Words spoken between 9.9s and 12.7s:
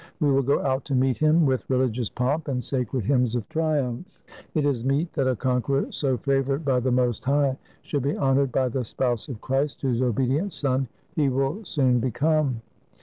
obedient son he will soon become."